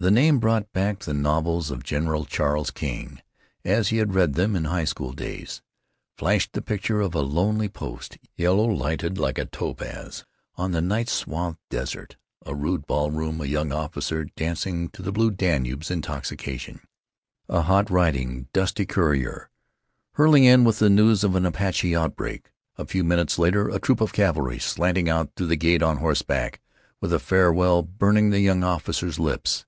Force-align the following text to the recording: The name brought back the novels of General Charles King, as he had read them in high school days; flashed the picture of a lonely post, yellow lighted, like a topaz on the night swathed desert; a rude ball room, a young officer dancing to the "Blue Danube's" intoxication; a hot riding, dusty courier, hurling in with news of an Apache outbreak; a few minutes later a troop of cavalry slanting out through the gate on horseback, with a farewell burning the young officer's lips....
The 0.00 0.10
name 0.10 0.38
brought 0.38 0.70
back 0.74 0.98
the 0.98 1.14
novels 1.14 1.70
of 1.70 1.82
General 1.82 2.26
Charles 2.26 2.70
King, 2.70 3.22
as 3.64 3.88
he 3.88 3.98
had 3.98 4.12
read 4.12 4.34
them 4.34 4.54
in 4.54 4.64
high 4.64 4.84
school 4.84 5.12
days; 5.14 5.62
flashed 6.18 6.52
the 6.52 6.60
picture 6.60 7.00
of 7.00 7.14
a 7.14 7.22
lonely 7.22 7.70
post, 7.70 8.18
yellow 8.36 8.66
lighted, 8.66 9.16
like 9.16 9.38
a 9.38 9.46
topaz 9.46 10.26
on 10.56 10.72
the 10.72 10.82
night 10.82 11.08
swathed 11.08 11.56
desert; 11.70 12.16
a 12.44 12.54
rude 12.54 12.86
ball 12.86 13.10
room, 13.10 13.40
a 13.40 13.46
young 13.46 13.72
officer 13.72 14.24
dancing 14.36 14.90
to 14.90 15.00
the 15.00 15.12
"Blue 15.12 15.30
Danube's" 15.30 15.90
intoxication; 15.90 16.80
a 17.48 17.62
hot 17.62 17.88
riding, 17.88 18.48
dusty 18.52 18.84
courier, 18.84 19.48
hurling 20.14 20.44
in 20.44 20.64
with 20.64 20.82
news 20.82 21.24
of 21.24 21.34
an 21.34 21.46
Apache 21.46 21.96
outbreak; 21.96 22.52
a 22.76 22.84
few 22.84 23.04
minutes 23.04 23.38
later 23.38 23.70
a 23.70 23.78
troop 23.80 24.02
of 24.02 24.12
cavalry 24.12 24.58
slanting 24.58 25.08
out 25.08 25.30
through 25.34 25.46
the 25.46 25.56
gate 25.56 25.82
on 25.82 25.98
horseback, 25.98 26.60
with 27.00 27.10
a 27.12 27.20
farewell 27.20 27.82
burning 27.82 28.28
the 28.28 28.40
young 28.40 28.62
officer's 28.62 29.18
lips.... 29.18 29.64